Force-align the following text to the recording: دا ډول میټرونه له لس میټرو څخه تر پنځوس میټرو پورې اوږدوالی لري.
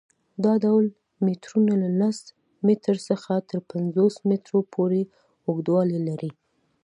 دا 0.43 0.53
ډول 0.63 0.85
میټرونه 1.25 1.73
له 1.83 1.89
لس 2.01 2.17
میټرو 2.65 3.01
څخه 3.09 3.33
تر 3.49 3.59
پنځوس 3.71 4.15
میټرو 4.29 4.59
پورې 4.73 5.01
اوږدوالی 5.47 5.99
لري. 6.07 6.31